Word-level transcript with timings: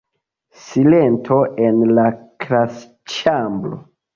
Silento 0.61 1.37
en 1.67 1.79
la 1.99 2.07
klasĉambro. 2.45 3.79